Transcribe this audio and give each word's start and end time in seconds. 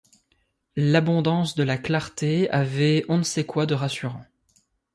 L'abondance 0.77 1.53
de 1.53 1.61
la 1.61 1.77
clarté 1.77 2.49
avait 2.49 3.05
on 3.07 3.19
ne 3.19 3.23
sait 3.23 3.45
quoi 3.45 3.67
de 3.67 3.75
rassurant. 3.75 4.25